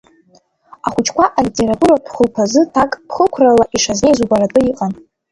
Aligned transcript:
Ахәыҷқәа 0.87 1.25
алитературатә 1.37 2.09
хәылԥазы 2.15 2.61
ҭакԥхықәрала 2.73 3.65
ишазнеиз 3.75 4.19
убаратәы 4.23 4.61
иҟан. 4.69 4.91